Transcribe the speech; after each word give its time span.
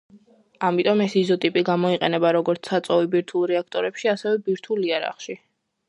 ამიტომ 0.69 1.03
ეს 1.05 1.15
იზოტოპი 1.21 1.63
გამოიყენება 1.67 2.33
როგორც 2.39 2.73
საწვავი 2.73 3.13
ბირთვულ 3.17 3.47
რეაქტორებში, 3.55 4.11
ასევე 4.19 4.45
ბირთვულ 4.49 4.91
იარაღში. 4.93 5.39